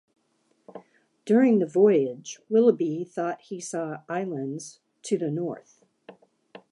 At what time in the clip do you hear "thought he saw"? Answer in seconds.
3.03-4.01